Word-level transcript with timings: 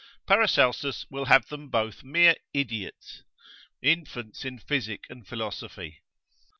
Paracelsus 0.25 1.05
will 1.11 1.25
have 1.25 1.47
them 1.49 1.69
both 1.69 2.03
mere 2.03 2.33
idiots, 2.55 3.21
infants 3.83 4.43
in 4.43 4.57
physic 4.57 5.03
and 5.11 5.27
philosophy. 5.27 5.99